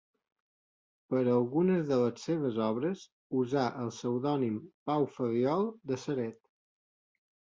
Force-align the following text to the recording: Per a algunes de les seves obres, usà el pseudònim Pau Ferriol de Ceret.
Per 1.13 1.19
a 1.23 1.33
algunes 1.33 1.83
de 1.89 1.97
les 2.03 2.23
seves 2.29 2.55
obres, 2.69 3.03
usà 3.41 3.67
el 3.83 3.93
pseudònim 3.97 4.57
Pau 4.91 5.05
Ferriol 5.19 5.69
de 5.91 5.99
Ceret. 6.05 6.39